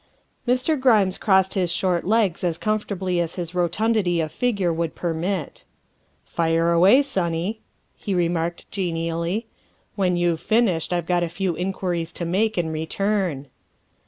Mr. 0.47 0.79
Grimes 0.79 1.19
crossed 1.19 1.53
his 1.53 1.71
short 1.71 2.03
legs 2.03 2.43
as 2.43 2.57
comfortably 2.57 3.19
as 3.19 3.35
his 3.35 3.53
rotundity 3.53 4.19
of 4.19 4.31
figure 4.31 4.73
would 4.73 4.95
permit." 4.95 5.63
Fire 6.25 6.71
away, 6.71 7.03
sonny," 7.03 7.61
he 7.95 8.15
remarked 8.15 8.65
genially." 8.71 9.45
When 9.95 10.17
you've 10.17 10.41
finished 10.41 10.91
I've 10.91 11.05
got 11.05 11.21
a 11.21 11.29
few 11.29 11.55
inquiries 11.55 12.13
to 12.13 12.25
make 12.25 12.57
in 12.57 12.71
return. 12.71 13.45